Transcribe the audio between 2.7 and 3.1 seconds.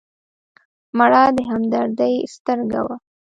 وه